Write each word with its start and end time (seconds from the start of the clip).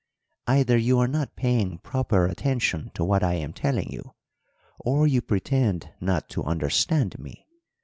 'Either 0.47 0.77
you 0.79 0.97
are 0.97 1.07
not 1.07 1.35
paying 1.35 1.77
proper 1.77 2.25
attention 2.25 2.89
to 2.95 3.03
what 3.05 3.23
I 3.23 3.35
am 3.35 3.53
telling 3.53 3.91
you, 3.91 4.15
or 4.79 5.05
you 5.05 5.21
pretend 5.21 5.91
not 6.01 6.27
to 6.29 6.43
understand 6.43 7.19
me. 7.19 7.45